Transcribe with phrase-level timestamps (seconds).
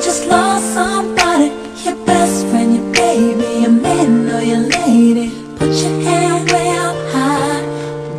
[0.00, 1.52] just lost somebody,
[1.84, 5.30] your best friend, your baby, your man or your lady.
[5.58, 7.62] Put your hand way up high.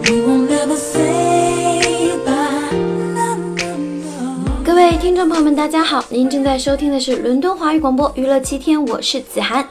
[0.09, 2.71] We won't ever say bye.
[3.13, 4.63] No, no, no.
[4.63, 9.67] 各位听众朋友们，大家好，您正在收听的是伦敦华语广播娱乐七天，我是子涵。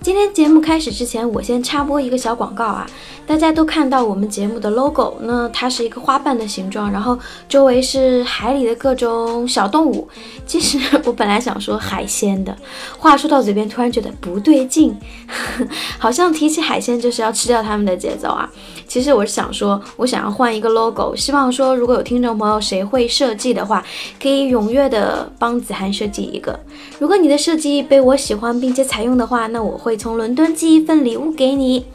[0.00, 2.86] 今天节目开始之前，我先插播一个小广告啊。
[3.26, 10.08] 大家都看到我们节目的 logo，那它是一个花瓣的形状，然后周围是海里的各种小动物。
[10.46, 12.56] 其实我本来想说海鲜的，
[12.96, 14.96] 话说到嘴边，突然觉得不对劲，
[15.98, 18.48] 好像提起海鲜就是要吃掉它们的节奏啊。
[18.86, 23.84] 其实我是想说，我想要换一个 logo，希望说如果有听众朋友谁会设计的话，
[24.22, 26.58] 可以踊跃的帮子涵设计一个。
[26.98, 31.86] 如果你的设计被我喜欢并且采用的话，那我会会从伦敦寄一份礼物给你。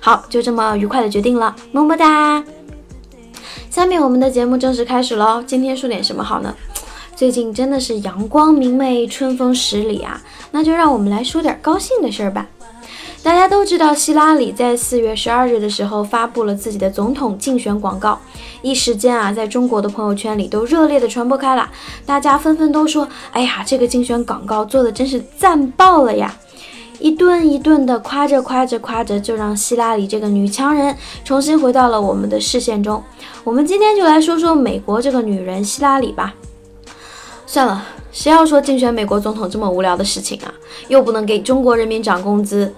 [0.00, 2.44] 好，就这么愉快的决定了，么么哒。
[3.70, 5.42] 下面我们的节目正式开始喽。
[5.46, 6.54] 今天说点什么好呢？
[7.16, 12.46] 最近真的是阳光明媚，春风十里啊，那就让我们来说点高兴的事儿吧。
[13.22, 18.20] 大家都知道，希拉里在四月十二日的时候发布了自己的总统竞选广告，
[18.60, 21.70] 一时间啊，在中国的朋友圈里都热烈的传播开了，
[22.04, 26.36] 大家纷纷都说：“哎呀，这个竞选广告做的真是赞爆了呀！”
[26.98, 33.02] 一顿一顿的夸着夸着夸着，就让希拉里这个女强人重新回到了我们的视线中。
[33.44, 36.34] 我们今天就来说说美国这个女人希拉里吧。
[37.46, 40.52] 算了，谁要说竞选美国总统这么无聊的事情啊？
[40.88, 42.74] 又不能给中国人民涨工资。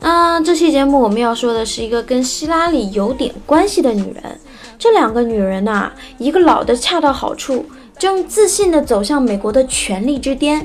[0.00, 4.40] 嗯这期节目我们要说的是一个跟希拉里有点关系的女人。
[4.78, 7.66] 这两个女人呐、一个老的恰到好处，
[7.98, 10.62] 正自信地走向美国的权力之巅；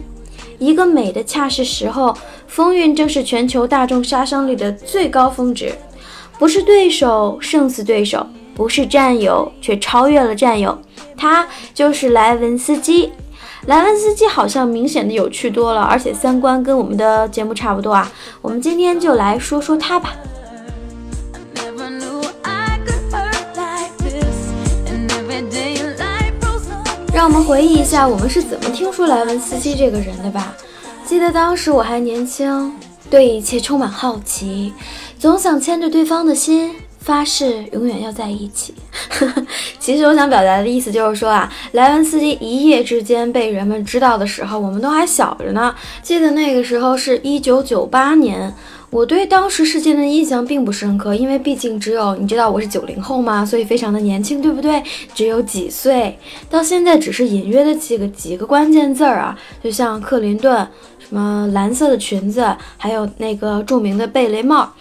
[0.59, 2.15] 一个美的恰是时候，
[2.47, 5.73] 风韵正是全球大众杀伤力的最高峰值。
[6.37, 10.77] 不是对手胜似对手，不是战友却超越了战友，
[11.15, 13.11] 他就是莱文斯基。
[13.67, 18.11] 莱文斯基好像明显的有趣多了，而且三观跟我们的节目差不多啊。
[18.41, 20.15] 我们今天就来说说他吧。
[25.49, 25.74] day.
[27.25, 30.55] 让我们回忆一下，我们是怎么听说莱文斯基这个人的吧。
[31.07, 32.71] 记得当时我还年轻，
[33.09, 34.71] 对一切充满好奇，
[35.17, 38.75] 总想牵着对方的心，发誓永远要在一起。
[39.79, 45.73] 其实我想表达的意思就是说啊，莱文斯基一夜之间被人们知道的时候，我们都还小着呢。
[46.03, 48.53] 记得那个时候是一九九八年。
[48.95, 54.81] 我对当时事件的印象并不深刻，因为毕竟只有你知道我是九零后嘛，所以非常的年轻，对不对？
[55.13, 56.17] 只有几岁，
[56.49, 60.65] 到现在只是隐约的几个几个关键字儿啊，就像克林顿，
[60.97, 64.71] 什么蓝色的裙子，还有那个著名的贝雷帽。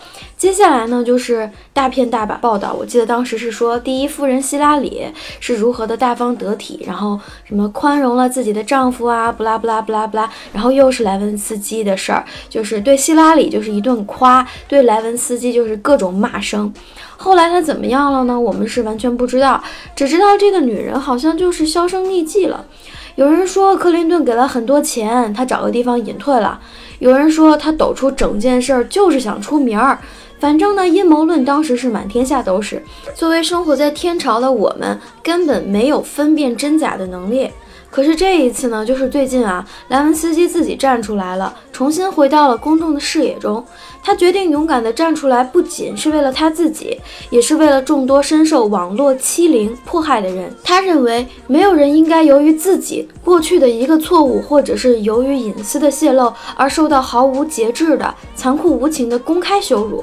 [0.45, 2.77] 接下来呢，就是大片大把报道。
[2.79, 5.07] 我记得当时是说，第一夫人希拉里
[5.41, 10.31] 是如何的大方得体，然后什么宽容了自己的丈夫啊，不拉不拉不拉不拉。
[10.53, 16.71] 然后又是莱文斯基的事儿，就是对希拉里就是一顿夸，对莱文斯基就是各种骂声。
[17.17, 18.39] 后来他怎么样了呢？
[18.39, 19.65] 我们是完全不知道，
[19.97, 22.67] 只知道这个女人好像就是销声匿迹了。
[23.15, 26.61] 有人说克林顿给了很多钱，他找个地方隐退了；
[26.99, 29.99] 有人说他抖出整件事儿就是想出名儿。
[30.39, 32.83] 反正呢，阴谋论当时是满天下都是。
[33.15, 37.51] 作为生活在天朝的我们，根本没有分辨真假的能力。
[37.95, 43.65] 可是这一次呢，就是最近啊，莱文斯基自己站出来了，重新回到了公众的视野中。
[44.03, 47.01] 他决定勇敢地站出来，不仅是为了他自己，
[47.31, 50.53] 也是为了众多深受网络欺凌迫害的人。
[50.65, 60.03] 他认为，没有人应该由于自己过去的一个错误，或者是由于隐私的泄露而受到毫无节制的残酷无情的公开羞辱。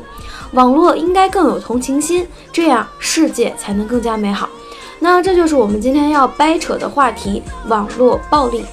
[0.53, 4.47] 网络应该更有同情心，这样世界才能更加美好。
[5.03, 8.63] 那这就是我们今天要掰扯的话题：网络暴力。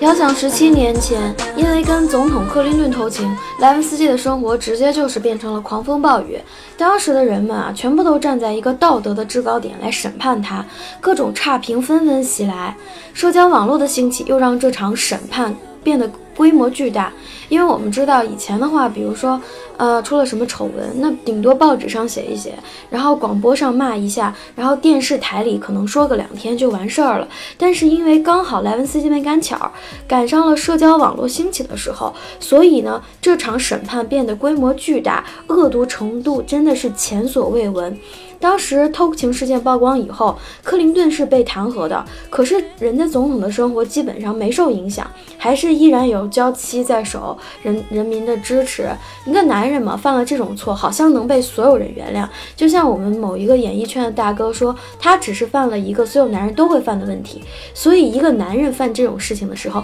[0.00, 6.38] 遥想十七年前，因为跟总统克林顿偷情，莱文斯基的生活直接就是变成了狂风暴雨。
[6.78, 10.64] 当时的人们啊，全部都站在一个道德的制高点来审判他，
[11.00, 12.74] 各种差评纷纷袭来。
[13.12, 17.12] 社交网络的兴起，又让这场审判变得规模巨大。
[17.48, 19.40] 因为我们知道以前的话，比如说，
[19.76, 22.54] 呃，出了什么丑闻，那顶多报纸上写一写，
[22.88, 27.28] 然后广播上骂一下，然后电视台里可能说个两天就完事儿了。
[27.58, 29.70] 但是因为刚好莱文斯基没赶巧，
[30.08, 37.96] 赶上了社交网络兴起的时候，所以呢，这场审判变得规模巨大，恶毒程度真的是前所未闻。
[38.44, 48.90] 当时偷情事件曝光以后，克林顿是被弹劾的，可是人家总统的生活基本上没受影响，还是依然有娇妻在手，人人民的支持。
[49.24, 52.28] 一个男人嘛，犯了这种错，好像能被所有人原谅。
[52.54, 57.42] 就像我们某一个演艺圈的大哥说，他只是犯了一个所有男人都会犯的问题。
[57.72, 59.82] 所以，一个男人犯这种事情的时候，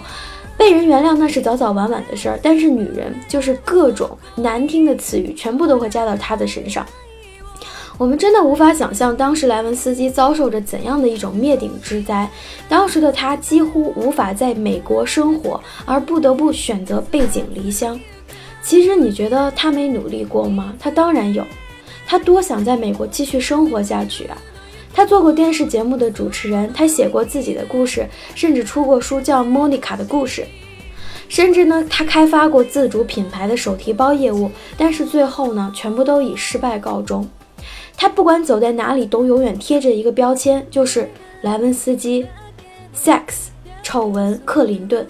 [0.55, 2.39] 被人原谅那是早早晚晚的事儿。
[2.43, 6.85] 但是女人就是各种难听的词语，全部都会加到他的身上。
[8.01, 12.27] 我们真的无法想象当时莱文斯基遭受着怎样的一种灭顶之灾。
[12.67, 17.99] 当时的他几乎无法在美国生活，而不得不选择背井离乡。
[18.63, 20.73] 其实你觉得他没努力过吗？
[20.79, 21.45] 他当然有，
[22.07, 24.37] 他多想在美国继续生活下去啊！
[24.95, 30.41] 他做过电视节目的主持人，他写过自己的故事，甚至出过书叫《莫妮卡的故事》，
[31.29, 37.29] 甚至呢，他开发过自主品牌的手提包业务，但是最后呢，全部都以失败告终。
[38.01, 41.07] 他不管走在哪里，都永远贴着一个标签，就是
[41.43, 42.25] 莱文斯基
[42.97, 43.49] ，sex
[43.83, 45.05] 丑闻克林顿。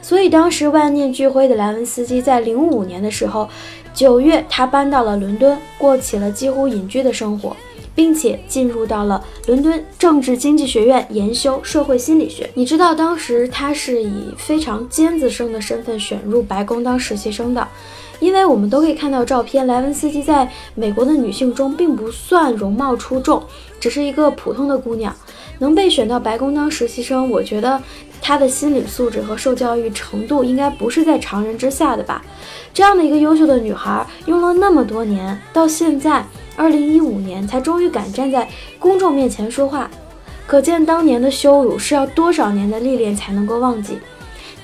[0.00, 3.48] 所以当时万念俱灰的莱文斯基，在零五年的时候，
[3.92, 7.56] 九月他搬到了伦敦，过起了几乎隐居的生活，
[7.96, 12.48] 并且进入到了伦敦政治经济学院研修社会心理学。
[12.54, 17.66] 你知道当时他是以非常尖子生的身份选入白宫当实习生的。
[18.20, 23.42] 因为我们都可以看到照片，莱文斯基在美国的女性中并不算容貌出众，
[23.78, 25.14] 只是一个普通的姑娘，
[25.58, 27.80] 能被选到白宫当实习生，我觉得
[28.22, 32.24] 她的心理素质和受教育程度应该不是在常人之下的吧。
[32.72, 36.24] 这样的一个优秀的女孩，用了那么多年，到现在
[36.56, 39.90] 二零一五年才终于敢站在公众面前说话，
[40.46, 43.98] 可见当年的羞辱是要多少年的历练才能够忘记。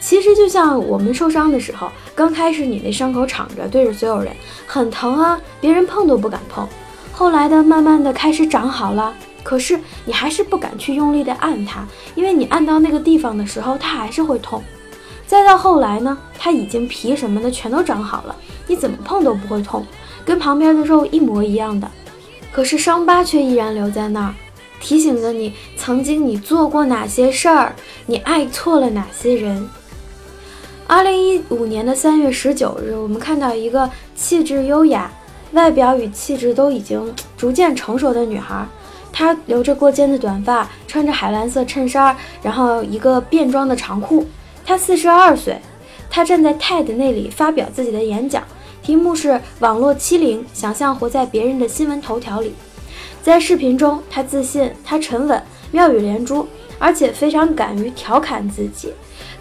[0.00, 4.34] 其实就像我们受伤的时候，刚开始你那伤口敞着，对着所有人，
[4.66, 6.66] 很疼啊，别人碰都不敢碰。
[7.12, 14.64] 后来的慢慢的开始长好了，可是你还是不敢去用力的按它，因为你按到那个地方的时候，它还是会痛。
[15.26, 18.34] 再到后来呢，它已经皮什么的全都长好了，
[18.66, 19.86] 你怎么碰都不会痛，
[20.24, 21.88] 跟旁边的肉一模一样的。
[22.50, 24.34] 可是伤疤却依然留在那儿，
[24.80, 27.76] 提醒着你曾经你做过哪些事儿，
[28.06, 29.68] 你爱错了哪些人。
[30.92, 35.08] 二零一五年的三月十九日，我们看到一个气质优雅、
[35.52, 38.66] 外表与气质都已经逐渐成熟的女孩。
[39.12, 44.26] 她留着过肩的短发，穿着海蓝色衬衫，然后一个便装的长裤。
[44.66, 45.60] 她四十二岁，
[46.10, 48.42] 她站在 TED 那里发表自己的演讲，
[48.82, 52.52] 题目是“网络欺凌：想象活在别人的新闻头条里”。
[53.22, 55.40] 在视频中，她自信，她沉稳，
[55.70, 56.48] 妙语连珠，
[56.80, 58.92] 而且非常敢于调侃自己。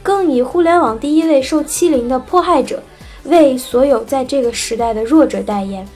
[0.01, 2.81] 更以互联网第一位受欺凌的迫害者，
[3.25, 5.87] 为所有在这个时代的弱者代言。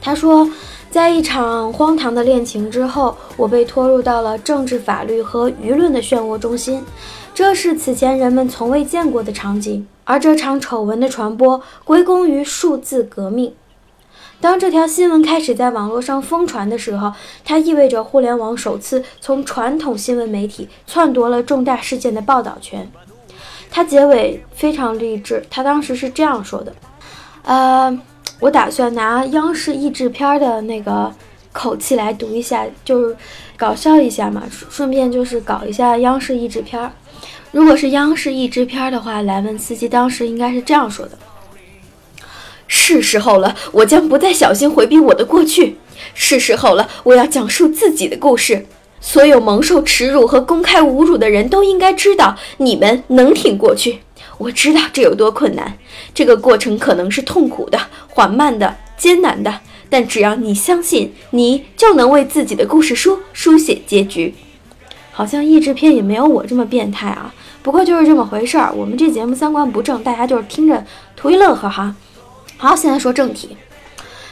[0.00, 0.50] 他说，
[0.90, 6.84] 在一场荒唐的恋情之后，我被拖入到了政治、法律和舆论的漩涡中心，
[7.34, 9.86] 这是此前人们从未见过的场景。
[10.04, 13.54] 而这场丑闻的传播归功于数字革命。
[14.40, 17.12] 当这条新闻开始在网络上疯传的时候，
[17.44, 22.90] 它意味着互联网首次从传统新闻媒体篡夺了重大事件的报道权。
[23.70, 26.74] 他结尾非常励志，他当时是这样说的
[27.44, 27.98] ：“呃，
[28.40, 31.12] 我打算拿央视译制片的那个
[31.52, 33.16] 口气来读一下，就是
[33.56, 36.90] 搞笑一下嘛，顺便就是搞一下央视译制片。
[37.52, 41.16] 如果是央视译制片的话，莱文斯基当时应该是这样说的：
[42.66, 45.78] 是时候了，我将不再小心回避我的过去。
[46.14, 48.66] 是时候了，我要讲述自己的故事。”
[49.00, 54.00] 所有蒙受耻辱和公开侮辱的人都应该知道，你们能挺过去。
[54.38, 55.78] 我知道这有多困难，
[56.14, 57.78] 这个过程可能是痛苦的、
[58.08, 64.34] 缓慢的、艰难的，但只要你相信，你就能为自己的故事书书写结局。
[65.12, 68.72] 好像译制片也没有我这么变态啊，不过就是这么回事儿。
[68.74, 70.82] 我们这节目三观不正，大家就是听着
[71.16, 71.94] 图一乐呵哈。
[72.56, 73.56] 好，现在说正题。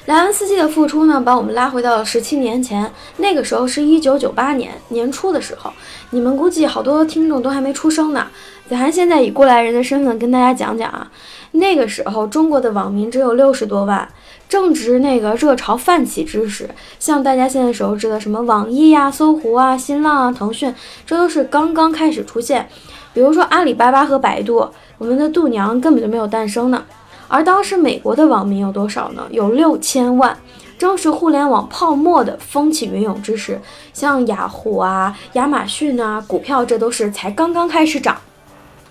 [0.08, 5.70] 莱文斯基的复出呢，把我们拉回到了十七年前，那个时候是一九九八年年初的时候，
[6.12, 8.26] 你们估计好多听众都还没出生呢。
[8.66, 11.10] 子涵现在以过来人的身份跟大家讲讲啊，
[11.52, 14.08] 那个时候中国的网民只有六十多万，
[14.48, 20.74] 正值那个热潮泛起之时，像大家现在熟知的什么网易呀、搜狐啊、新浪啊、腾讯，
[21.04, 22.66] 这都是刚刚开始出现。
[23.12, 26.82] 比如说阿里巴巴和百度，我们的度娘根本就没有诞生呢。
[27.28, 29.26] 而当时美国的网民有多少呢？
[29.30, 30.36] 有六千万，
[30.78, 33.60] 正是互联网泡沫的风起云涌之时，
[33.92, 38.16] 像雅虎啊、亚马逊啊，股票这都是才刚刚开始涨。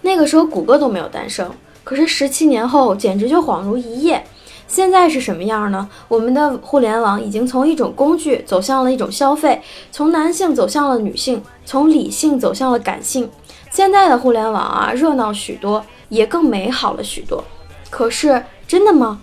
[0.02, 1.52] 那个时候谷歌都没有诞生，
[1.84, 4.24] 可是十七年后，简直就恍如一夜。
[4.68, 5.90] 现在是什么样呢？
[6.08, 13.30] 我们的互联网已经从一种工具走向了一种消费，从男性走向了女性，从理性走向了感性。
[13.72, 17.44] 现在的互联网啊，热闹许多，也更美好了许多。
[17.90, 19.20] 可是，真的吗？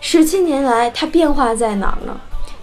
[0.00, 2.18] 十七年来，它变化在哪儿呢？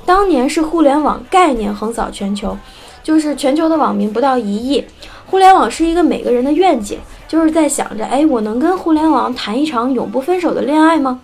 [0.06, 2.58] 当年是互联网概念横扫全球，
[3.04, 4.86] 就是全球的网民不到一亿。
[5.26, 6.98] 互联网是一个每个人的愿景，
[7.28, 11.20] 就是在想着，哎，我能跟互联网谈一场永不分手的恋爱吗？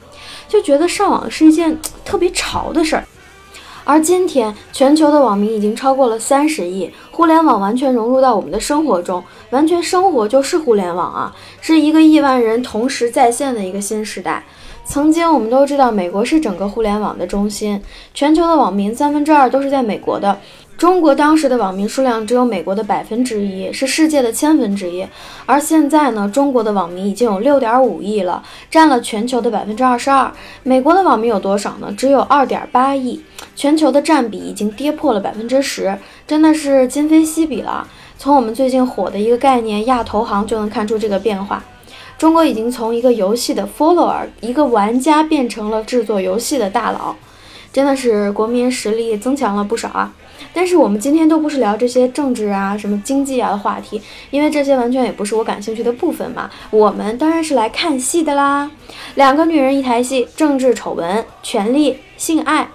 [0.48, 3.06] 就觉得上网是一件特别潮的事儿。
[3.86, 9.24] 而今天，全球的网民已经超过了三十亿，互联网完全融入到我们的生活中，
[9.54, 14.44] 完全生活就是互联网啊，是一个亿万人同时在线的一个新时代。
[14.84, 17.80] 曾经我们都知道，美国是整个互联网的中心，
[18.16, 20.40] 全球的网民三分之二都是在美国的。
[20.76, 25.06] 中国当时的网民数量只有美国的百分之一，是世界的千分之一。
[25.46, 30.30] 而现在呢，中国的网民已经有六点五亿了，占了全球的百分之二十二。
[30.64, 31.94] 美国的网民有多少呢？
[31.96, 33.22] 只有二点八亿，
[33.56, 35.96] 全球的占比已经跌破了百分之十，
[36.28, 37.88] 真的是今非昔比了。
[38.24, 41.62] 从我们最近火的一个概念“亚投行”就能看出这个变化。
[42.18, 47.14] 中国已经从一个游戏的 follower，一个玩家，变成了制作游戏的大佬，
[47.74, 50.14] 真的是国民实力增强了不少啊！
[50.54, 54.02] 但是我们今天都不是聊这些政治啊、什么经济啊的话题，
[54.32, 56.50] 因为这些完全也不是我感兴趣的部分嘛。
[56.72, 58.72] 我们当然是来看戏的啦！
[59.16, 62.70] 两个女人一台戏，政治丑闻、权力、性爱、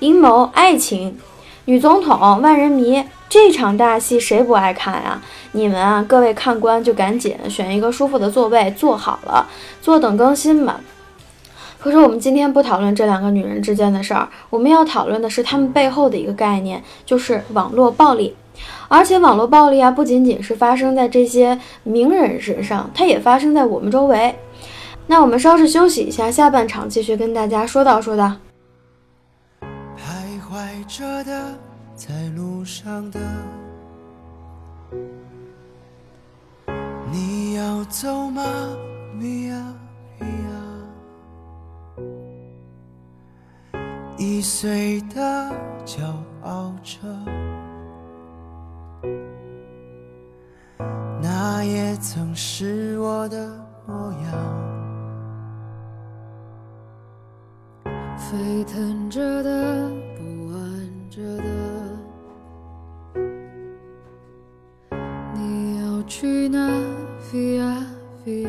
[0.00, 1.16] 阴谋、爱情，
[1.64, 3.02] 女总统、万人迷。
[3.30, 5.22] 这场大戏谁不爱看呀？
[5.52, 9.48] 你们啊，各位看官就赶紧选一个舒服的座位坐好了，
[9.80, 10.80] 坐等更新吧。
[11.78, 18.34] 可是我们今天不讨论这两个女人之间的事儿，我们要讨论的是她们背后的一个概念，就是网络暴力。
[18.88, 24.34] 而且网络暴力啊，不仅仅是发生在这些名人身上，它也发生在我们周围。
[25.06, 28.32] 那我们稍事休息一下，下半场继续跟大家说道说道。
[29.96, 31.69] 徘徊着的。
[32.10, 33.20] 在路上的，
[37.08, 38.42] 你要走吗
[39.16, 39.62] ？Via
[40.18, 40.60] Via，
[44.18, 45.52] 易碎的
[45.86, 46.02] 骄
[46.42, 46.98] 傲着，
[51.22, 54.32] 那也曾是我的模样，
[58.18, 59.88] 沸腾着的，
[60.18, 61.59] 不安着的。
[66.10, 66.58] 去哪
[67.32, 67.86] ？Via
[68.26, 68.48] Via，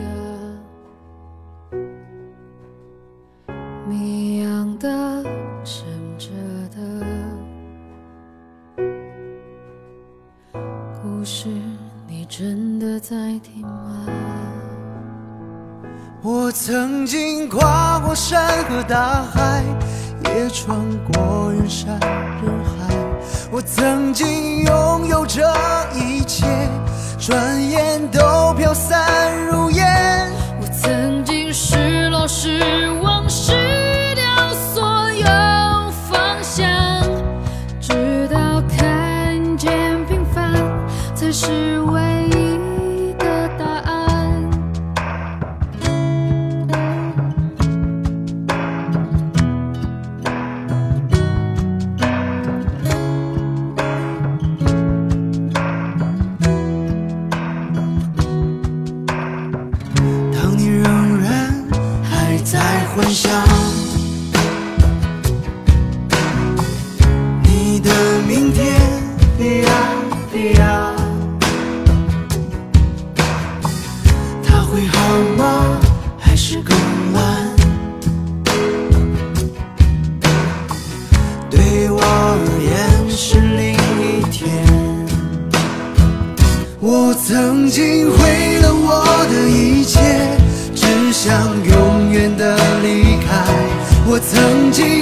[3.87, 4.89] 谜样的，
[5.63, 5.85] 沉
[6.17, 6.29] 着
[6.75, 6.81] 的，
[11.03, 11.49] 故事
[12.07, 14.07] 你真的在听吗？
[16.23, 19.63] 我曾经跨过山和大海，
[20.33, 20.75] 也穿
[21.13, 22.95] 过人山人海，
[23.51, 25.43] 我曾经拥有这
[25.93, 26.47] 一切。
[27.21, 28.19] 转眼都
[28.55, 29.85] 飘散如烟。
[30.59, 32.59] 我曾经失落失
[32.93, 33.00] 望
[87.11, 89.99] 我曾经毁了我的一切，
[90.73, 91.29] 只想
[91.61, 93.43] 永远的离开。
[94.07, 95.00] 我曾经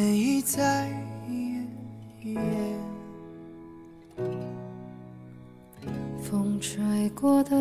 [0.00, 0.88] 明天已在
[1.28, 1.68] 眼
[2.22, 2.34] 前。
[6.22, 7.59] 风吹过的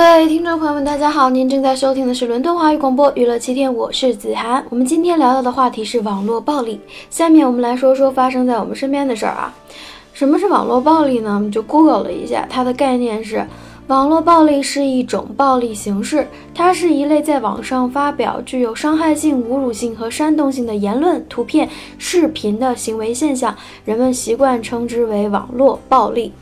[0.00, 4.64] 各位听众朋友们，大家好，您正在收听的是伦敦华语广播娱乐七天，我是子涵。
[4.70, 6.80] 我们今天聊到的话题是网络暴力。
[7.10, 9.54] 下面我们来说说发生在我们身边的事儿啊。
[10.14, 11.34] 什么是网络暴力呢？
[11.34, 13.46] 我们就 Google 了一下，它的概念是：
[13.88, 23.54] 网络暴力是一种暴力形式，它是一类在网上发表具有伤害性、侮辱性和煽动性的言论、图片、视频的行为现象，
[23.84, 26.32] 人们习惯称之为网络暴力。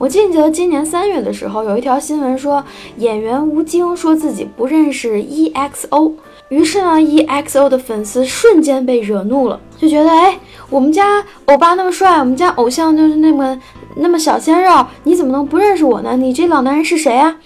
[0.00, 2.64] 我记得今年三月的时候，有一条新闻说，
[2.96, 6.14] 演员吴京说自己不认识 EXO，
[6.48, 10.38] 于是呢，EXO 的粉丝瞬间被惹怒了，就觉得，哎，
[10.70, 13.60] 我们家欧巴那么帅，我们家偶像就是那么
[13.96, 16.16] 那么小鲜肉，你怎么能不认识我呢？
[16.16, 17.36] 你这老男人是谁啊？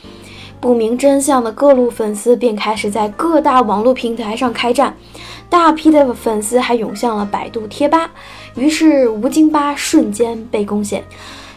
[0.61, 4.97] 不明真相的各路粉丝便开始在各大网络平台上开战，
[5.51, 8.09] 大批的粉丝还涌向了百度贴吧，
[8.55, 11.03] 于是吴京吧瞬间被攻陷。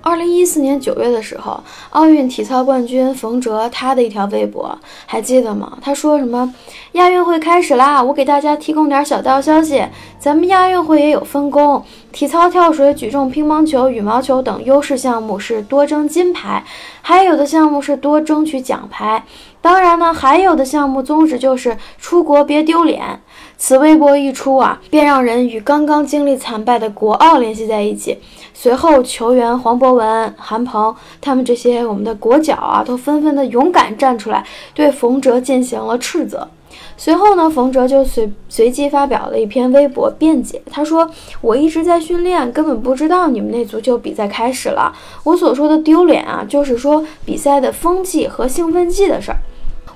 [0.07, 5.77] 二零一四年九月的时候，奥运体操冠军冯喆他的一条微博还记得吗？
[5.81, 6.53] 他说什么？
[6.93, 8.01] 亚运会开始啦！
[8.01, 9.85] 我给大家提供点小道消息，
[10.17, 11.83] 咱们亚运会也有分工，
[12.13, 16.63] 体操、跳水、举重、乒乓球、羽毛球等优势项目是多争金牌，
[17.01, 19.25] 还有的项目是多争取奖牌。
[19.59, 23.21] 当然呢，还有的项目宗旨就是出国别丢脸。
[23.57, 28.17] 此微博一出啊，便让人与刚刚经历惨败的国奥联系在一起。
[28.53, 36.47] 随后，球员黄博文、韩鹏他们这些我们的国脚啊，都纷纷的勇敢站出来，对冯喆进行了斥责。
[36.95, 41.09] 随后呢，冯喆就随随即发表了一篇微博辩解，他说
[41.41, 44.91] ：“我一直在训练，根本不知道你们那足球比赛开始了。
[45.23, 49.37] 我所说的丢脸啊，就是说比赛的风气和兴奋剂的事儿。”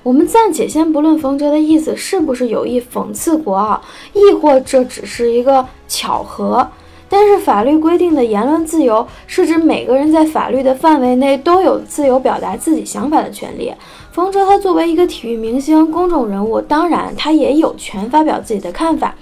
[0.02, 3.80] 我们暂且先不论冯喆的意思是不是有意讽刺国奥，
[4.12, 6.68] 亦或这只是一个巧合。
[7.08, 13.70] 但是法律规定的言论自由是指每个人在法律的范围内都有自由表达自己想法的权利。
[14.12, 19.14] 冯喆他作为一个体育明星、公众人物，当然他也有权发表自己的看法。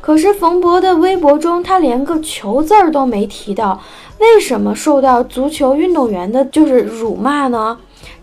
[0.00, 3.80] 可是冯博的微博中，他连个球字儿都没提到，
[4.18, 7.78] 为什么受到足球运动员的就是辱骂呢？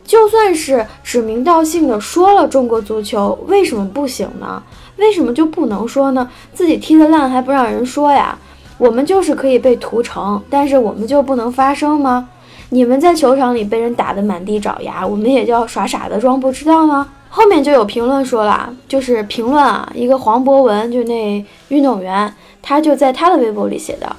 [0.06, 4.62] 就算是指名道姓的说了中国足球，为什么不行呢？
[4.98, 6.30] 为什么就不能说呢？
[6.54, 8.38] 自己踢得烂还不让人说呀？
[8.78, 12.30] 我们就是可以被屠城，但是我们就不能发声吗？
[12.70, 17.08] 你们在球场里被人打得满地找牙，我们也就要耍傻的装不知道吗？
[17.30, 24.16] 后面就有评论说了，就是评论啊，一个黄博文，就那运动员，他就在他的微博里写的。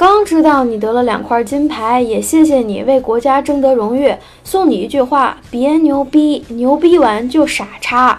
[0.00, 4.14] 刚知道你得了两块金牌，也谢谢你为国家争得荣誉。
[4.42, 8.18] 送你一句话：别牛逼，牛逼完就傻叉。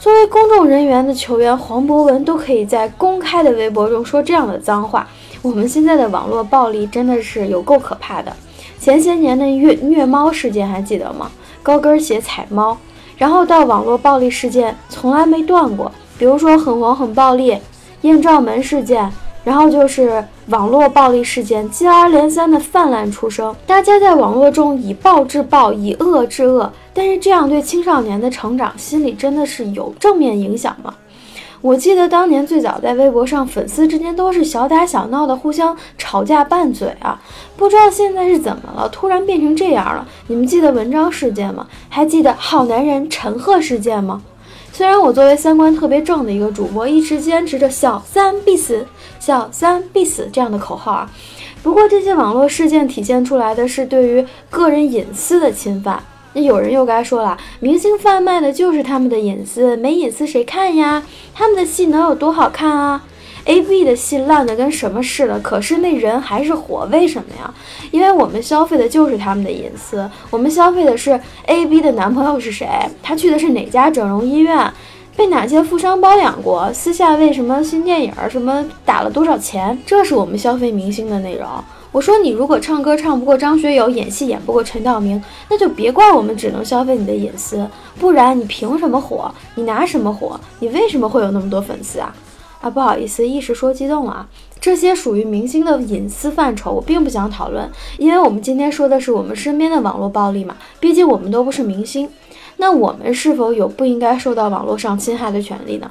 [0.00, 5.06] 作为公众人员的球员黄博文都可以在公开的微博中说这样的脏话，
[5.42, 8.34] 我们现在的网络暴力真的是有够可怕的。
[8.80, 11.30] 前些年的虐虐猫事件还记得吗？
[11.62, 12.78] 高跟鞋踩猫，
[13.18, 17.58] 然后到网络暴力事件从来没断过，比如说很黄很暴力，
[18.00, 19.12] 艳照门事件。
[19.44, 30.92] 然后就是网络暴力事件接二连三的泛滥出生，大家在网络中以暴制暴，以恶制恶，但是这样对青少年的成长心理真的是有正面影响吗？
[31.62, 37.18] 我记得当年最早在微博上，粉丝之间都是小打小闹的，互相吵架拌嘴啊，
[37.56, 40.06] 不知道现在是怎么了，突然变成这样了。
[40.26, 41.66] 你们记得文章事件吗？
[41.88, 44.20] 还记得好男人陈赫事件吗？
[44.74, 48.84] 虽然我作为三观特别正的一个主播，一直坚持着小三必死。
[49.20, 51.08] 小三必死这样的口号啊，
[51.62, 56.02] 不过这些网络事件体现出来的是对于个人隐私的侵犯。
[56.32, 61.04] 那有人又该说了，明星贩卖的就是他们的隐私，没隐私谁看呀？
[61.32, 63.04] 他们的戏能有多好看啊
[63.44, 67.52] ？A B 的戏烂的跟什么似的，可是那人还是火，为什么呀？
[67.90, 72.68] 因为我们消费的就是他们的隐私，我们消费的是 A B 的男朋友是谁，
[73.02, 74.72] 他去的是哪家整容医院。
[75.16, 76.72] 被哪些富商包养过？
[76.72, 79.78] 私下为什么新电影什么打了多少钱？
[79.86, 81.48] 这是我们消费明星的内容。
[81.92, 87.64] 我说你如果唱歌唱不过张学友，演戏演不过陈道明，那就别怪我们只能消费你的隐私。
[88.00, 89.32] 不然你凭什么火？
[89.54, 90.40] 你拿什么火？
[90.58, 92.12] 你为什么会有那么多粉丝啊？
[92.64, 94.26] 啊，不好意思，一时说激动了啊。
[94.58, 102.08] 这些属于明星的隐私范畴，我并不想讨论，因为我们今天说的是我们身边的网络暴力嘛，毕竟我们都不是明星。
[102.56, 105.90] 那我们是否有不应该受到网络上侵害的权利呢？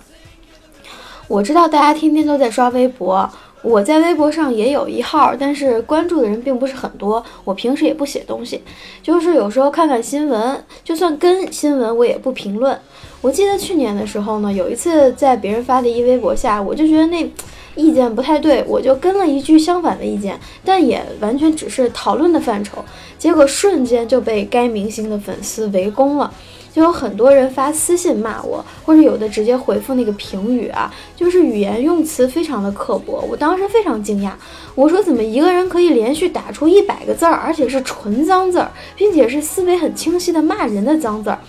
[1.27, 3.29] 我知道大家天天都在刷微博，
[3.61, 7.23] 我在微博上也有一号，但是关注的人并不是很多。
[7.43, 8.63] 我平时也不写东西，
[9.03, 12.79] 就是有时候看看新闻，就算跟新闻我也不评论。
[13.23, 17.31] 我记得去年的时候呢，有一次在别人发的一微博下，我就觉得那
[17.73, 22.83] 意见不太对，我就跟了一句相反的意见，但也完全只是讨论的范畴，
[23.17, 26.33] 结果瞬间就被该明星的粉丝围攻了。
[26.73, 33.23] 就有很多人发私信骂我，或者有的直接回复那个评语啊，就是语言用词非常的刻薄。
[33.29, 34.31] 我当时非常惊讶，
[34.75, 41.39] 我说怎么一个人可以连续打出一百个字儿，而且是纯脏字儿，并且是思维很清晰的骂人的脏字儿，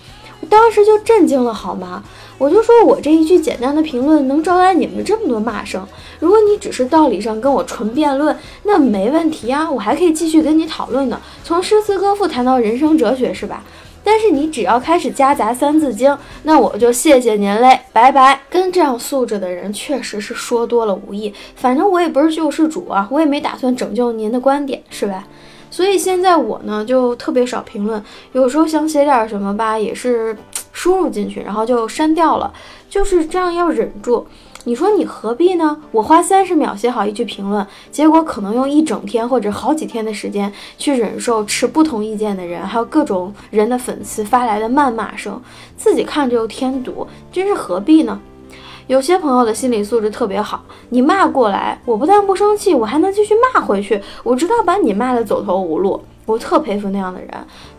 [0.49, 2.03] 当时就震惊了，好吗？
[2.37, 5.85] 我就说我这一句简单的评论能招来你们这么多骂声。
[6.19, 13.63] 如果你只是道理上跟我纯辩论，那没问题啊，我还可以继续跟你讨论呢，从诗词歌赋谈到人生哲学，是吧？
[14.03, 16.11] 但是你只要开始夹杂《三字经》，
[16.43, 18.41] 那我就谢谢您嘞，拜拜。
[18.49, 25.25] 跟这样素质的人确实是说多了无益，反正我也不是救世主啊，我也没打算拯救您的观点，是吧？
[25.75, 30.33] 所以现在我呢就特别少评论，有时候想写点什么吧，也是
[30.71, 32.53] 输入进去，然后就删掉了，
[32.89, 34.25] 就是这样要忍住。
[34.63, 35.77] 你说你何必呢？
[35.91, 45.41] 我花三十秒写好一句评论，结果可能用一整天或者好几天的时间去忍受持不同意见的人，还有各种人的粉丝发来的谩骂声，
[45.75, 48.17] 自己看着又添堵，真是何必呢？
[48.87, 55.99] 有些朋友的心理素质特别好，你骂过来，我不但不生气，我还能继续骂回去，我知道把你骂得走投无路。
[56.27, 57.29] 我特佩服那样的人，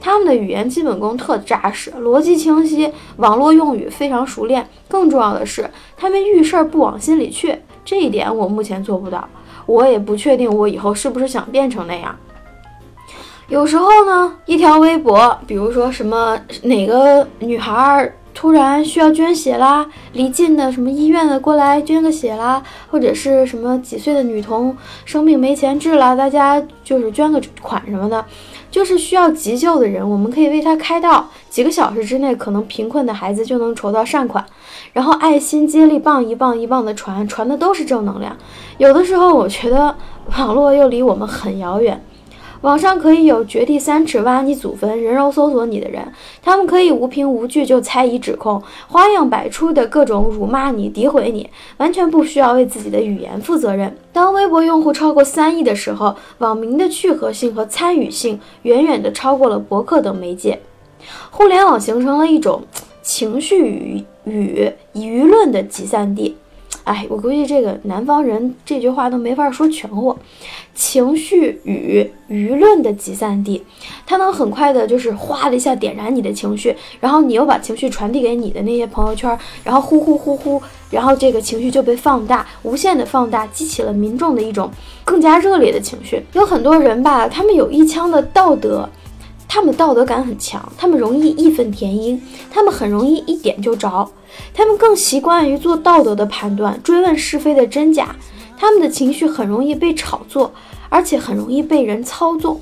[0.01, 4.69] 他们的语言基本功特扎实，逻辑清晰，网络用语非常熟练。
[4.89, 9.29] 更重要的是，他们遇事儿不往心里去，这一点我目前做不到。
[9.65, 12.17] 我也不确定我以后是不是想变成那样。
[13.49, 18.13] 有时候呢，一条微博，比如说什么哪个女孩儿。
[18.37, 28.23] 突然需要捐血啦，离近的什么医院的过来捐个血啦，或者是什么几岁的女童生病没钱治了，大家就是捐个款什么的，
[28.71, 34.45] 就是需要急救的人，我们可以为他开道，几个小时之内，可能贫困的孩子就能筹到善款，
[34.93, 38.37] 然后爱心接力棒一棒一棒的传，传的都是正能量。
[38.77, 39.97] 有的时候我觉得
[40.37, 42.05] 网络又离我们很遥远。
[42.67, 46.05] 网上可以有掘地三尺挖你祖坟、人肉搜索你的人，
[46.43, 53.97] 他们可以无凭无据就猜疑指控，花样百出的各种辱骂你、诋毁你，完全不需要为自己的语言负责任。
[54.13, 60.59] 当微博用户超过三亿的时候，网民的聚合性和参与性远远的超过了博客等媒介。
[61.31, 62.65] 互联网形成了一种
[63.01, 66.37] 情绪与与舆论的集散地。
[66.87, 70.17] 哎，我估计这个南方人这句话都没法说全乎。
[70.73, 73.61] 情绪与舆论的集散地，
[74.07, 84.71] 它能很快的，就是哗的一下点燃你的情绪，然后你又把情绪传递给你的那些朋友圈，然后呼呼呼呼，然后这个情绪就被放大，无限的放大，激起了民众的一种
[85.05, 86.23] 更加热烈的情绪。
[86.35, 88.89] 有很多人吧，他们有一腔的道德，
[89.49, 94.11] 他们道德感很强，他们容易义愤填膺，他们很容易一点就着。
[94.53, 98.15] 他们更习惯于做道德的判断，追问是非的真假。
[98.59, 100.53] 他们的情绪很容易被炒作，
[100.89, 102.61] 而且很容易被人操纵。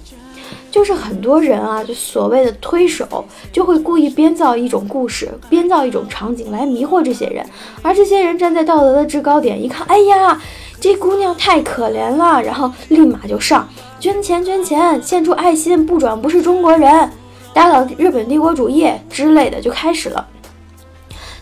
[0.70, 7.44] 就是很多人啊，就所谓的推手，就会故意编造一种故事，编造一种场景来迷惑这些人。
[7.81, 10.40] 而这些人站在道德的制高点，一看，哎呀，
[10.81, 13.68] 这姑娘太可怜了，然后立马就上
[14.04, 17.10] 捐钱，捐钱，献出爱心，不转不是中国人，
[17.54, 20.26] 打倒日本帝国主义之类的，就开始了。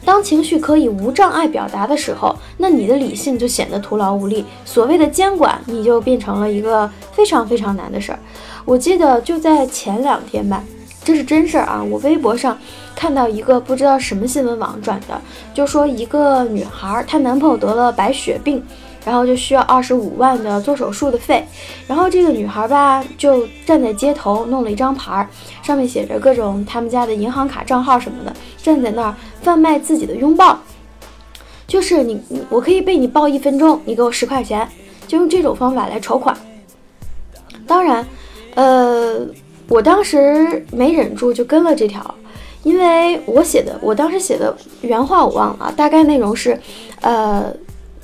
[0.05, 4.45] 当情绪可以无障碍表达的时候，那你的理性就显得徒劳无力。
[4.65, 8.19] 所谓的监管，你就变成了一个非常非常难的事儿。
[8.65, 10.63] 我记得就在前两天吧，
[11.03, 11.83] 这是真事儿啊！
[11.83, 12.57] 我微博上
[12.95, 15.21] 看到一个不知道什么新闻网转的，
[15.53, 18.65] 就说一个女孩她男朋友得了白血病。
[19.05, 21.45] 然后就需要二十五万的做手术的费，
[21.89, 25.29] 然后这个女孩吧就站在街头弄了一张牌，
[25.63, 30.57] 上面写着各种他们家的银行卡账号什么的，站在那儿贩卖自己的拥抱，
[31.67, 34.69] 就是你我可以被你抱一分钟，你给我十块钱，
[35.09, 36.37] 就用这种方法来筹款。
[37.67, 38.07] 当然，
[38.55, 39.27] 呃，
[39.69, 42.15] 我当时没忍住就跟了这条，
[42.63, 46.61] 因为我写的我当时写的原话我忘了，大概内容是，
[47.01, 47.53] 呃。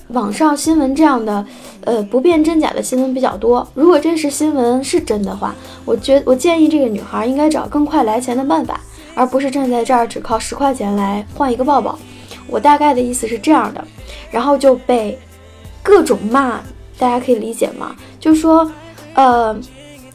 [0.09, 1.45] 网上新闻这样的，
[1.85, 3.67] 呃，不辨真假的新闻比较多。
[3.75, 8.81] 如果真实新闻是真的话，我觉我建议这个女孩应该找更快来钱的办法，
[9.15, 11.99] 而不是站在这儿只靠十块钱来换一个抱抱。
[12.47, 13.85] 我大概的意思是这样的，
[14.31, 15.19] 然后就被
[15.83, 16.61] 各种骂，
[16.99, 17.95] 大家可以理解吗？
[18.19, 18.71] 就是说，
[19.13, 19.55] 呃，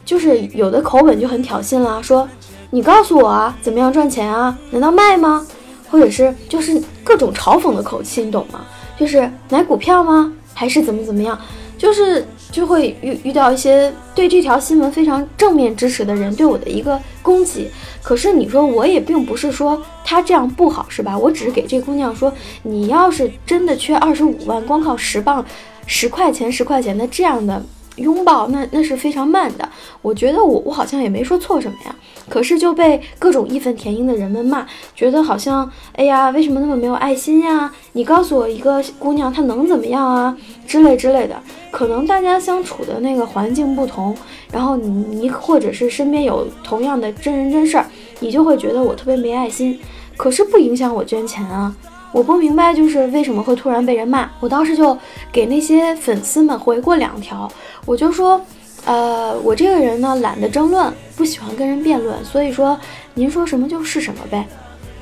[0.03, 2.27] 就是有的口吻就很挑衅啦，说
[2.71, 4.57] 你告诉我啊，怎么样赚钱啊？
[4.71, 5.45] 难道卖吗？
[5.91, 8.61] 或者是就是各种嘲讽的口气，你懂吗？
[8.97, 10.33] 就是买股票吗？
[10.53, 11.39] 还是怎么怎么样？
[11.77, 17.67] 就是就会遇遇到一些对这条新闻非常正面支持的人对我的一个攻击。
[18.01, 21.17] 可是你说我也并不是说他这样不好，是吧？
[21.17, 25.43] 我只是给这姑娘说，你要是真的缺二十五万，光靠十磅、
[25.87, 27.61] 十块钱、十块钱的这样的
[27.97, 29.67] 拥抱，那那是非常慢的。
[30.01, 31.95] 我觉得我我好像也没说错什么呀。
[32.29, 37.69] 可是就被各种义愤填膺的人们骂，觉得好像，哎呀，为什么那么没有爱心呀？
[37.91, 40.35] 你告诉我一个姑娘她能怎么样啊？
[40.65, 41.35] 之类之类的。
[41.69, 44.15] 可能大家相处的那个环境不同，
[44.51, 47.85] 然后你你或者是身边有同样的真人真事儿，
[48.21, 49.77] 你就会觉得我特别没爱心。
[50.15, 51.75] 可是不影响我捐钱啊！
[52.13, 54.29] 我不明白就是为什么会突然被人骂。
[54.39, 54.97] 我当时就
[55.31, 57.51] 给那些粉丝们回过两条，
[57.85, 58.39] 我就说。
[58.85, 62.77] 呃，我这个人呢，懒得争论，不喜欢跟人辩论，所以说
[63.13, 64.45] 您说什么就是什么呗，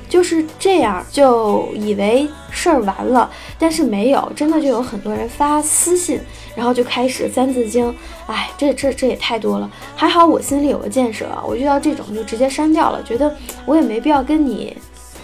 [0.08, 6.20] 就是这样，就以为事儿完了，但是没有，真的就有很多人发私信，
[6.54, 7.92] 然后就开始三字经，
[8.28, 13.34] 哎，这这这也太多了，还好我心里有个建设，我遇到这种就直接删掉了，觉得
[13.66, 14.76] 我也没必要跟你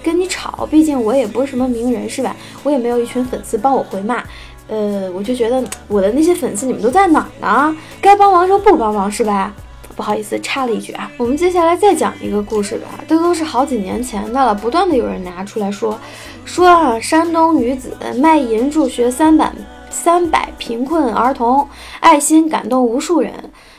[0.03, 2.35] 跟你吵，毕竟我也不是什么名人是吧？
[2.63, 4.23] 我也没有一群粉丝帮我回骂。
[4.69, 7.75] 呃，我就觉得我的那些粉丝你们都在哪呢？
[8.03, 9.55] 该帮忙时候不帮忙是吧？
[9.97, 11.11] 不好意思，插了一句啊。
[11.17, 15.99] 我们接下来再讲一个故事吧，这都是好几年前的了，不断的有人拿出来说，
[16.45, 19.51] 说啊，山东女子卖淫助学三百
[19.91, 21.67] 三百贫困儿童，
[22.01, 23.33] 爱心感动无数人。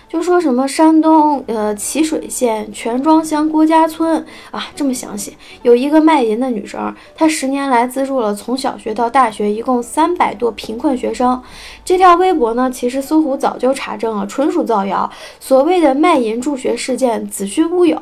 [0.09, 11.39] 就说什么山东呃沂水县泉庄乡郭家村啊，这么详细，有一个卖淫的女生，她十年来资助了从小学到大学一共三百多贫困学生。
[11.85, 15.07] 这条微博呢，其实搜狐早就查证了，纯属造谣。
[15.39, 17.99] 所谓的卖淫助学事件子虚乌有。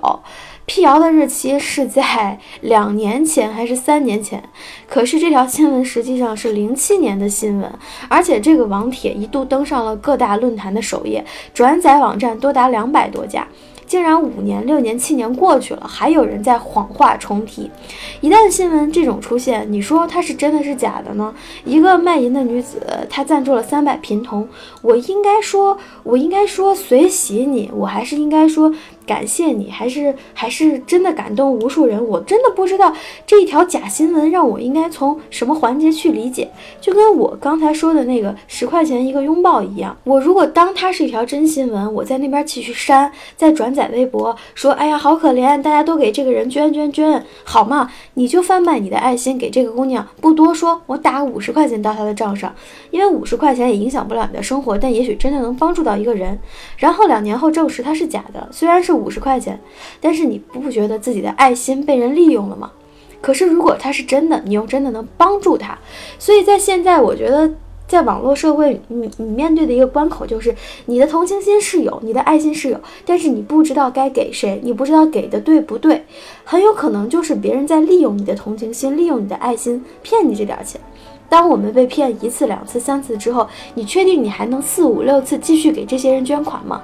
[0.67, 4.43] 辟谣的日期是在两年前还是三年前？
[4.85, 7.71] 可是这条新闻实际上是零七年的新闻，
[8.09, 13.47] 而且这个网帖一度登上了各大论坛的首页，转载网站多达两百多家。
[13.85, 17.71] 竟然五年、六年、七年过去了，还有人在谎话重提。
[18.19, 21.33] 一旦新闻这种出现，你说它是真的是假的呢？
[21.63, 24.45] 一个卖淫的女子，她赞助了三百贫童，
[24.81, 28.73] 我应该说，我应该说随喜你，我还是应该说。
[29.07, 32.05] 感谢你，还是还是真的感动无数人。
[32.05, 32.93] 我真的不知道
[33.25, 39.95] 这一条假新闻让我应该从什么环节去理解，就跟我刚才说的那个十块钱一个拥抱一样。
[40.03, 47.89] 我如果当它是一条真新闻，我在那边继续删，再转载微博说，哎呀好可怜，大家都给这个人捐捐捐，好吗？
[48.15, 52.53] 你就贩卖你的爱心给这个姑娘，不多说，我打五十块钱到她的账上，
[52.91, 56.37] 因为五十块钱也影响不了你的生活，但也许真的能帮助到一个人。
[56.75, 58.96] 然后两年后证实它是假的，虽然是。
[58.97, 59.59] 五十块钱，
[60.01, 62.71] 但是你不觉得自己的爱心被人利用了吗？
[63.21, 65.77] 可是如果他是真的，你又真的能帮助他。
[66.19, 67.51] 所以在现在，我觉得
[67.87, 70.53] 在网络社会，你你面对的一个关口就是
[70.85, 76.05] 你的同情心是有，你的爱心是有，但是你不知道该给谁，你不知道给的对不对，
[76.43, 80.79] 很有可能就是别人在利用你的同情心，利用你的爱心骗你这点钱。
[81.29, 86.81] 当我们被骗一次、两次、三次之后，你确定你还能四五六次继续给这些人捐款吗？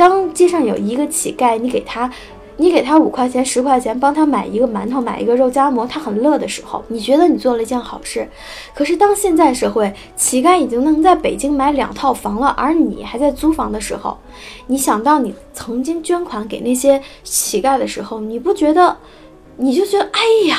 [0.00, 2.10] 当街上有一个乞丐，你给他，
[2.56, 8.26] 你给他五块钱、十块钱，帮他买一个馒头、买一个肉夹馍，他很乐的时候，你觉得你做了一件好事。
[8.74, 14.16] 可是当现在社会乞丐已经能在北京买两套房了，而你还在租房的时候，
[14.68, 18.96] 你想到你曾经捐款给那些乞丐的时候，你不觉得，
[19.58, 20.58] 你就觉得，哎呀，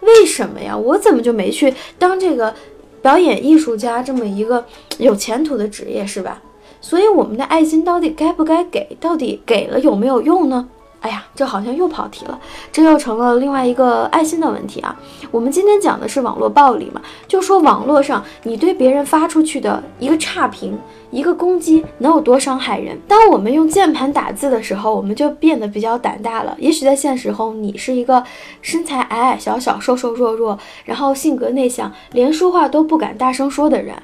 [0.00, 0.74] 为什么呀？
[0.74, 2.54] 我怎么就没去当这个
[3.02, 4.64] 表演艺术家这么一个
[4.96, 6.40] 有前途的职业，是吧？
[6.80, 8.96] 所以我们的爱心到底该不该给？
[9.00, 10.68] 到底给了有没有用呢？
[11.00, 12.36] 哎呀，这好像又跑题了，
[12.72, 14.96] 这又成了另外一个爱心的问题啊。
[15.30, 20.76] 我们今天讲的是网络暴力嘛，就说网络上你对别人发出去的一个差评、
[21.12, 22.98] 一个攻击，能有多伤害人？
[23.06, 26.56] 当我们用键盘打字的时候，我们就变得比较胆大了。
[26.58, 28.24] 也许在现实中，你是一个
[28.60, 33.94] 身材矮矮小小、瘦瘦弱弱，然后性格内向，连说话都不敢大声说的人。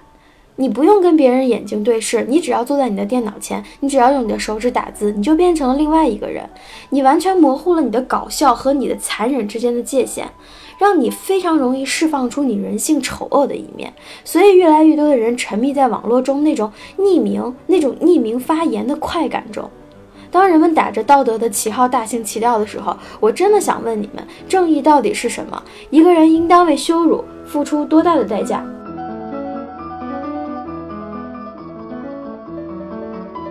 [0.57, 6.49] 你不用跟别人眼睛对视，你只要坐在你的电脑前，你只要用你的手指打字，你就变成了另外一个人。
[6.91, 10.27] 你完全模糊了你的搞笑和你的残忍之间的界限，
[10.79, 13.93] 让你非常容易释放出你人性丑恶的一面。
[14.25, 19.69] 所以，越来越多的人沉迷在网络中那种匿名、那种匿名发言的快感中。
[20.31, 25.61] 当人们打着道德的旗号大行其道的时候，我真的想问你们：正义到底是什么？
[25.91, 28.65] 一个人应当为羞辱付出多大的代价？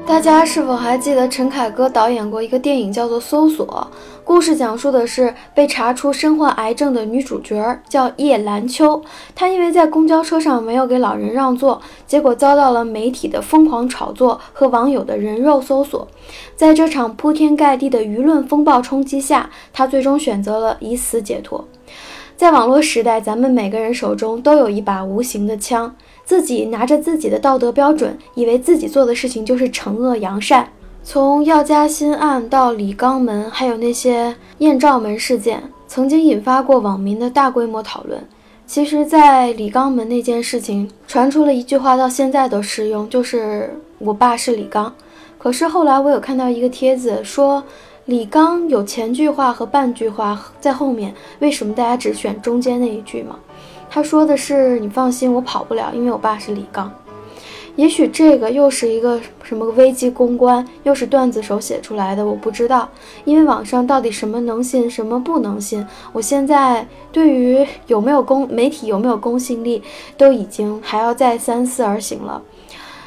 [0.05, 3.65] 大家是否还记得陈凯歌导演过一个电影叫做《搜索》？
[4.25, 9.01] 故事讲述的是被查出身患癌症的女主角叫叶兰秋，
[9.33, 16.05] 她因为在公交车上没有给老人让座，结果遭到了媒体的疯狂炒作和网友的人肉搜索。
[16.55, 21.65] 在这场铺天盖地的舆论风暴冲击下，她最终选择了以死解脱。
[22.35, 25.95] 在网络时代，咱们每个人手中都有一把无形的枪。
[26.25, 30.69] 自己拿着自己的道德标准，以为自己做的事情就是惩恶扬善。
[31.03, 38.25] 从药家鑫案到李刚门，还有那些艳照门事件，曾经引发过网民的大规模讨论。
[38.65, 44.91] 其实，在李刚门那件事情传出了一句话，到现在都适用，就是“我爸是李刚”。
[45.37, 47.61] 可是后来我有看到一个帖子说，
[48.05, 53.37] 李刚有前句话和半句话在后面，为什么大家只选中间那一句吗？
[53.93, 56.91] 他说的是：“你放心，我跑不了，因为我爸是李刚。”
[57.75, 62.89] 也许这个又是一个什么危机公关，又是段子手写出来的，我不知道。
[63.23, 69.83] 因为网上到底什么能信，什么不能信，我现在对于有没有公媒体有没有公信力，
[70.17, 72.41] 都已经还要再三思而行了。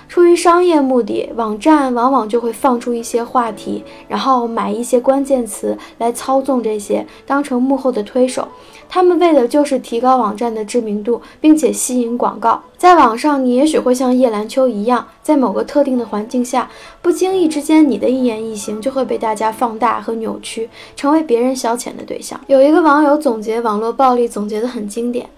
[0.09, 8.49] 出于商业目的，网站往往就会放出一些话题，然后买一些关键词来操纵这些，当成幕后的推手。
[8.88, 12.62] 他们为的就是提高网站的知名度，并且吸引广告。
[12.79, 16.71] 在网上，你也许会像叶兰秋一样，在某个特定的环境下，
[17.03, 22.40] 不经意之间，你的一言一行就会被大家放大和扭曲，成为别人消遣的对象。
[22.47, 25.29] 有一个网友总结网络暴力，总结得很经典。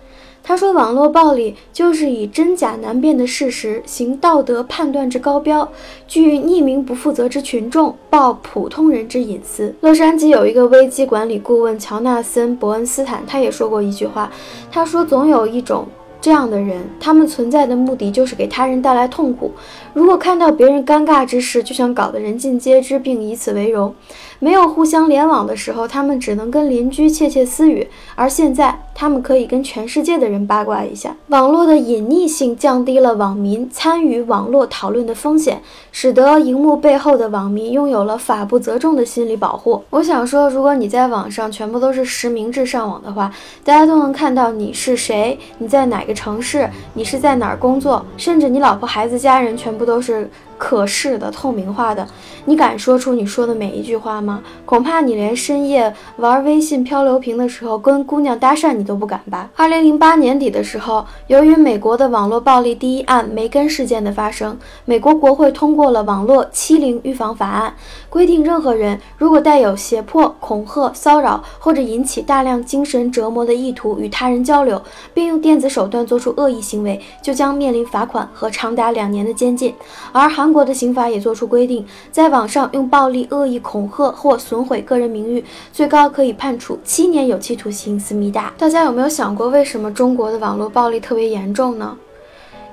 [0.43, 5.69] 他说：“网络暴力就是以真假难辨的事实行道德判断之高标，
[6.07, 14.31] 据匿名不负责之群众报普通人之隐私。”洛杉矶有一个危机管理顾问乔纳森·伯恩斯坦，他也说过一句话，
[14.71, 15.87] 他说：“总有一种。”
[16.21, 19.53] 这样的人，他们存在的目的就是给他人带来痛苦。
[19.99, 23.93] 如果看到别人尴尬之事，就想搞得人尽皆知，并以此为荣。
[24.39, 27.85] 没有互相联网的时候，他们只能跟邻居窃窃私语；
[28.15, 31.17] 而现在，他们可以跟全世界的人八卦一下。
[31.27, 39.83] 网络的隐匿性降低了网民参与网络讨论的风险，使得荧幕背后的网民拥有了法不责众的心理保护。
[39.91, 43.29] 我想说，如果你在网上全部都是实名制上网的话，
[43.65, 45.99] 大家都能看到你是谁，你在哪。
[46.09, 48.03] 个城市，你是在哪儿工作？
[48.17, 50.29] 甚至你老婆、孩子、家人全部都是。
[50.59, 52.07] 可视的、透明化的，
[52.45, 54.43] 你敢说出你说的每一句话吗？
[54.65, 59.49] 恐怕你连深夜玩微信漂流瓶的时候跟姑娘搭讪你都不敢吧。
[59.55, 67.73] 二零零八年底的时候，由于美国的网络暴力第一案梅根事件的发生，美国国会通过了《网络欺凌预防法案》，
[68.11, 74.83] 规定任何人如果带有胁迫、恐吓、骚扰或者引起大量精神折磨的意图与他人交流，
[75.15, 79.73] 并用电子手段做出恶意行为，就将面临罚款和长达两年的监禁。
[80.11, 80.48] 而韩。
[80.49, 88.51] 中国的刑法也作出规定，在网上用暴力、恶意恐吓或损毁个人名誉，最高可以判处七年有期徒刑、思密达。
[88.57, 91.95] 大家有没有想过，为什么中国的网络暴力特别严重呢？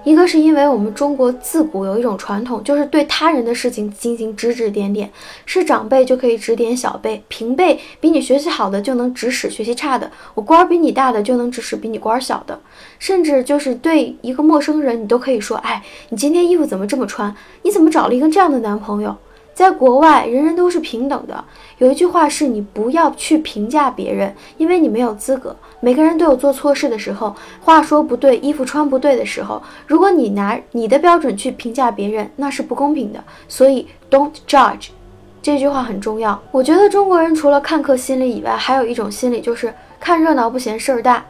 [0.05, 5.11] 一个是因为我们中国自古有一种传统，就是对他人的事情进行指指点点，
[5.45, 12.57] 是长辈就可以指点小辈，平辈比你学习好的就能指使学习差的，我官儿比你大的就能指使比你官儿小的，
[13.05, 17.31] 甚至就是对一个陌生人，你都可以说，哎，你今天衣服怎么这么穿？
[17.61, 19.15] 你怎么找了一个这样的男朋友？
[19.53, 21.45] 在国外，人人都是平等的。
[21.77, 25.55] 有一句话是：你不要去评价别人，因为你没有资格。
[25.81, 29.61] 每个人都有做错事的时候，话说不对，衣服穿不对的时候。
[29.85, 33.23] 如果你拿你的标准去评价别人，那是不公平的。
[33.47, 34.87] 所以，don't judge，
[35.43, 36.41] 这句话很重要。
[36.49, 41.23] 我觉得中国人除了看客心理以外，还有一种心理就是看热闹不嫌事儿大。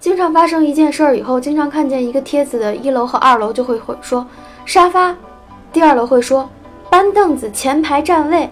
[0.00, 4.26] 经常发生一件事儿以后，经常看见一个帖子的一楼和二楼就会会说
[4.64, 5.16] 沙发，
[5.72, 6.48] 第二楼会说。
[6.90, 8.50] 搬凳子，前排占位，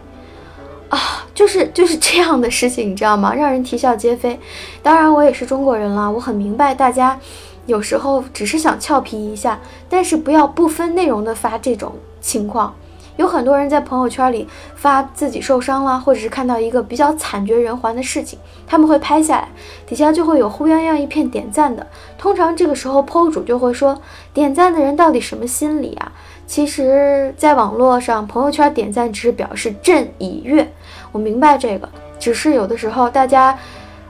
[0.91, 3.33] 啊，就是就是这样的事情，你知道吗？
[3.35, 4.39] 让人啼笑皆非。
[4.83, 7.19] 当然，我也是中国人了，我很明白大家
[7.65, 12.75] 有时候只是想俏皮一下，但是不要不分内容的发这种情况。
[13.17, 19.49] 有很多人在朋友圈里发自己受伤了，或者是看到一个比较惨绝人寰的事情，他们会拍下来，
[19.87, 21.87] 底下就会有呼泱泱一片点赞的。
[22.19, 23.99] 通常这个时候，PO 主就会说，
[24.33, 26.13] 点赞的人到底什么心理啊？
[26.47, 30.73] 其实，在网络上，朋友圈点赞只是表示朕已阅。
[31.11, 31.89] 我明白这个，
[32.19, 33.59] 只是有的时候大家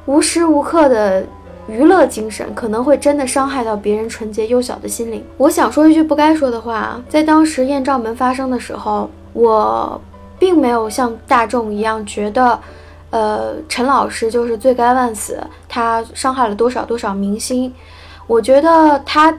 [0.05, 1.25] 无时无刻的
[1.69, 5.25] 娱乐精神，可能会真的伤害到别人纯洁幼小的心灵。
[5.37, 10.01] 我想说一句不该说的话，在当时艳照门发生的时候，我
[10.39, 12.59] 并没有像大众一样觉得，
[13.11, 15.39] 呃，陈老师就是罪该万死，
[15.69, 17.73] 他伤害了多少多少明星。
[18.27, 19.37] 我觉得他。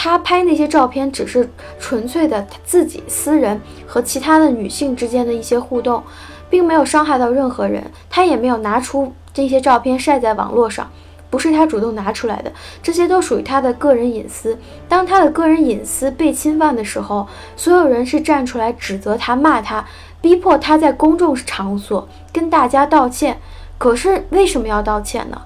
[0.00, 1.50] 他拍那些照片只是
[1.80, 6.00] 纯粹的他自己私人和其他的女性之间的一些互动，
[6.48, 10.88] 并没有伤害到任何人，他也没有拿出这些照片晒在网络上。
[11.30, 12.52] 不是他主动拿出来的，
[12.82, 14.58] 这些都属于他的个人隐私。
[14.88, 17.26] 当他的个人隐私被侵犯的时候，
[17.56, 19.84] 所有人是站出来指责他、骂他，
[20.20, 23.38] 逼迫他在公众场所跟大家道歉。
[23.76, 25.42] 可是为什么要道歉呢？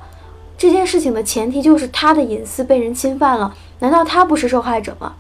[0.57, 5.15] 这件事情的前提就是他的隐私被人侵犯了，难道他不是受害者吗？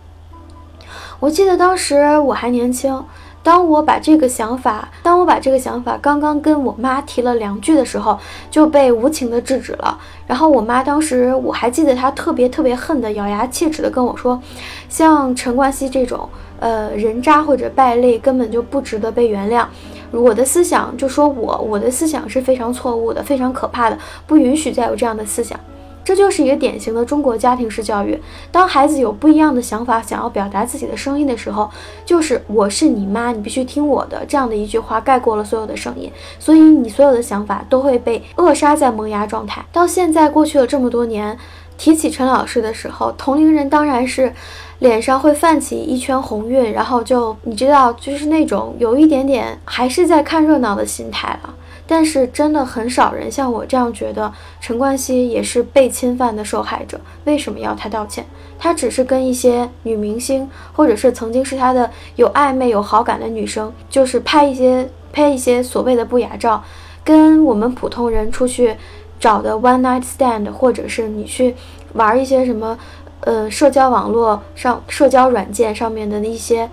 [1.18, 3.04] 我记得当时我还年轻。
[3.42, 8.18] 当我把这个想法，当我把这个想法刚刚跟我妈提了两句的时候，
[8.50, 9.98] 就被无情的制止了。
[10.26, 14.40] 然后我妈当时我还记得，她特别特别恨的，咬牙切齿的跟我说，
[14.88, 16.28] 像陈冠希这种，
[16.60, 19.66] 呃，人渣或者败类根本就不值得被原谅。
[20.12, 25.58] 我的思想就说我，我的思想是非常错误的，非常可怕的，不允许再有这样的思想。
[26.04, 28.20] 这就是一个典型的中国家庭式教育。
[28.50, 31.70] 当孩子有不一样的想法，想要表达自己的声音的时候，
[32.04, 39.64] 就是“我是你妈，你必须听我的”这样的一句话盖过了所有的声音，所以你所有的想法都会被扼杀在萌芽状态。
[39.72, 41.38] 到现在过去了这么多年，
[41.78, 44.32] 提起陈老师的时候，同龄人当然是
[44.80, 51.54] 脸上会泛起一圈红晕，然后就你知道，就是那种有一点点还是在看热闹的心态了。
[51.86, 57.00] 但是真的很少人像我这样觉得，陈冠希也是被侵犯的受害者。
[57.24, 58.24] 为什么要他道歉？
[58.58, 66.62] 他只是跟一些女明星，或者是曾经是他的有暧昧、有好感的女生，就是拍一些拍一些所谓的不雅照，
[67.04, 68.76] 跟我们普通人出去
[69.18, 71.54] 找的 one night stand，或者是你去
[71.94, 72.78] 玩一些什么，
[73.20, 76.70] 呃，社交网络上、社交软件上面的一些。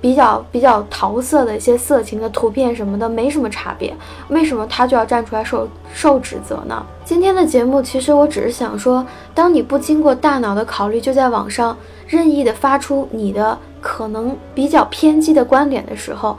[0.00, 3.94] 比较比较桃色的一些色情的图片什么的没什么差别，
[4.28, 6.84] 为什么他就要站出来受受指责呢？
[7.04, 11.76] 今天的节目其实我只是想说，当你不经过大脑的考虑就在网上
[12.06, 16.36] 任意的发出你的可能比较偏激的观点的时候，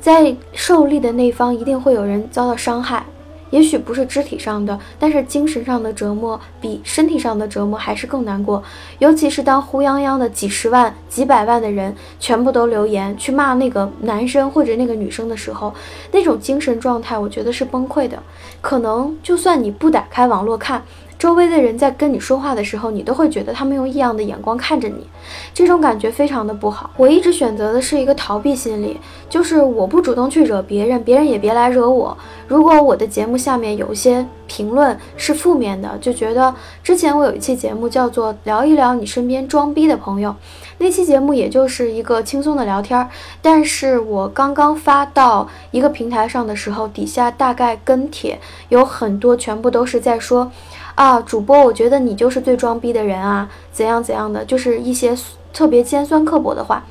[0.00, 3.04] 在受力的那方一定会有人遭到伤害。
[3.52, 8.60] 也许不是肢体上的，但是精神上的折磨比身体上的折磨还是更难过。
[8.98, 15.72] 尤其是当呼泱泱的几十万、几百万的人全部都留言去骂那个男生或者那个女生的时候，
[16.10, 18.18] 那种精神状态，我觉得是崩溃的。
[18.60, 20.82] 可能就算你不打开网络看。
[21.22, 25.06] 周围的人在跟你说话的时候，你都会觉得他们用异样的眼光看着你，
[25.54, 26.90] 这种感觉非常的不好。
[26.96, 28.98] 我一直选择的是一个逃避心理，
[29.30, 32.18] 就是我不主动去惹别人，别人也别来惹我。
[32.48, 36.52] 如果我的节目下面有一些评论是负面的，就觉得
[36.82, 40.34] 之前我有一期节目叫做聊一聊你身边装逼的朋友，
[40.78, 43.08] 那期节目也就是一个轻松的聊天儿，
[43.40, 50.50] 但是我刚刚发到一个平台上的时候，底下大概跟帖有很多，全部都是在说。
[50.94, 55.16] 啊，主播，我觉得你就是最装逼的人啊，怎样怎样的，就是一些
[55.52, 56.84] 特别尖酸刻薄的话。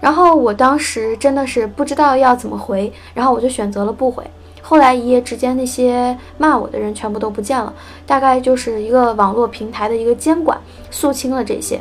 [0.00, 4.24] 然后我当时真的是不知道要怎么回，然后我就选择了不回。
[4.60, 7.72] 后来一夜之间，那些骂我的人全部都不见了，
[8.06, 10.58] 大概就是一个网络平台的一个监管
[10.90, 11.80] 肃清了这些。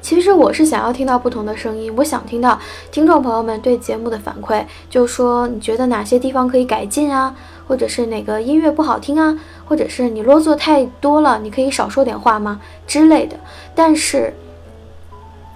[0.00, 2.58] 其实我是想要听到不同的声音，我想听到
[2.90, 7.34] 听众朋友们对节目的反馈，就说你觉得哪些地方可以改进啊？
[7.68, 9.38] 或者是哪个音乐不好听啊，
[9.70, 13.36] 或者是你啰嗦太多了，你可以少说点话吗之类的。
[13.72, 14.34] 但是。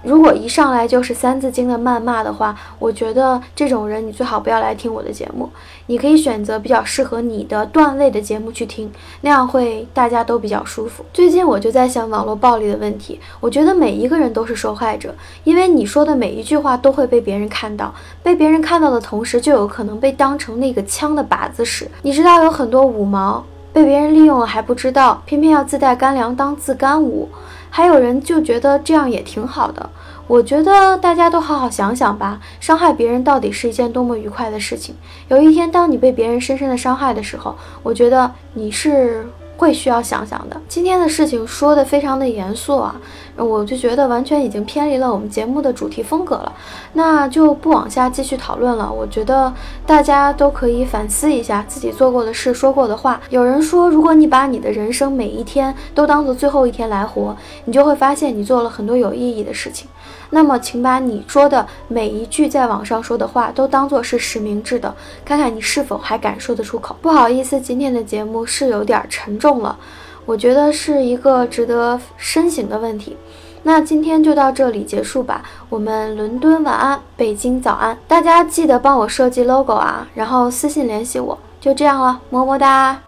[0.07, 5.49] 如果一上来就是三字经的谩骂的话，我觉得这种人你最好不要来听我的节目。
[5.87, 8.91] 你可以选择比较适合你的段位的节目去听，
[9.21, 11.03] 那样会大家都比较舒服。
[11.11, 15.11] 最近我就在想网络暴力的问题，我觉得每一个人都是受害者，
[15.43, 17.91] 因为你说的每一句话都会被别人看到，
[18.21, 21.89] 被别人看到的同时，就有可能被当成那个枪的靶子使。
[22.03, 23.43] 你知道有很多五毛
[23.75, 27.27] 被别人利用了还不知道，偏偏要自带干粮当自干五。
[27.69, 29.89] 还有人就觉得这样也挺好的，
[30.27, 34.95] 我觉得大家都好好想想吧，伤害别人到底是一件多么愉快的事情。
[35.27, 37.53] 有一天，当你被别人深深的伤害的时候，
[37.83, 39.27] 我觉得你是。
[39.57, 40.61] 会需要想想的。
[40.67, 42.95] 今天的事情说的非常的严肃啊，
[43.35, 46.53] 我就觉得完全已经偏离了我们节目的主题风格了，
[46.93, 48.91] 那就不往下继续讨论了。
[48.91, 49.53] 我觉得
[49.85, 53.19] 大家都可以反思一下自己做过的事、说过的话。
[53.29, 57.35] 有人说，如果你把你的人生每一天都当做最后一天来活，
[57.65, 59.87] 你就会发现你做了很多有意义的事情。
[60.29, 66.95] 那么，请把你说的每一句在网上说的话都当做是实名制的，看看你是否还敢说得出口。
[67.01, 69.77] 不好意思，今天的节目是有点沉重了，
[70.25, 73.15] 我觉得是一个值得深省的问题。
[73.63, 83.01] 那今天就到这里结束吧，我们伦敦晚安，北京早安，大家记得帮我设计 logo 啊，然后私信联系我，就这样了，么么哒。